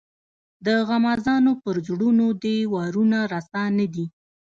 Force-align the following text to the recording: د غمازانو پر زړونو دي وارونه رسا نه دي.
د 0.65 0.67
غمازانو 0.87 1.51
پر 1.63 1.75
زړونو 1.87 2.27
دي 2.43 2.57
وارونه 2.73 3.19
رسا 3.33 3.63
نه 3.77 3.87
دي. 3.93 4.05